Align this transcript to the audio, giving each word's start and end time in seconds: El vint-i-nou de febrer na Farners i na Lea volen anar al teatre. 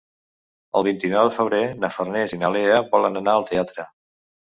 El 0.79 0.85
vint-i-nou 0.85 1.27
de 1.29 1.33
febrer 1.35 1.59
na 1.83 1.89
Farners 1.97 2.33
i 2.37 2.39
na 2.45 2.49
Lea 2.55 2.79
volen 2.95 3.21
anar 3.21 3.37
al 3.41 3.47
teatre. 3.51 3.87